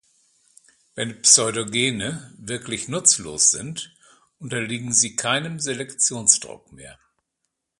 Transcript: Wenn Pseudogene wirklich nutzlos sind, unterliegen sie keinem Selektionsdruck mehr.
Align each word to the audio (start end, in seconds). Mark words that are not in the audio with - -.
Wenn 0.95 1.21
Pseudogene 1.21 2.33
wirklich 2.35 2.87
nutzlos 2.87 3.51
sind, 3.51 3.95
unterliegen 4.39 4.93
sie 4.93 5.15
keinem 5.15 5.59
Selektionsdruck 5.59 6.71
mehr. 6.71 6.97